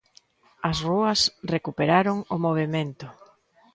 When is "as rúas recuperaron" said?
0.69-2.17